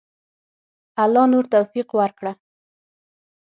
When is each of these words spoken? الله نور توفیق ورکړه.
الله 1.03 1.25
نور 1.33 1.45
توفیق 1.53 1.87
ورکړه. 1.99 2.31